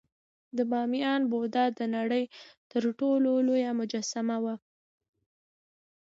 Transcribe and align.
د 0.57 0.59
بامیان 0.71 1.21
بودا 1.31 1.65
د 1.79 1.81
نړۍ 1.95 2.23
تر 2.71 2.83
ټولو 2.99 3.31
لویه 3.47 3.71
مجسمه 3.79 4.37
وه 4.43 4.55